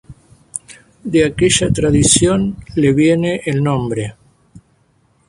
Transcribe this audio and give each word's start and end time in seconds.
De 1.13 1.23
aquella 1.23 1.69
tradición 1.69 2.57
le 2.75 2.91
viene 2.91 3.39
el 3.45 3.61
nombre. 3.63 4.15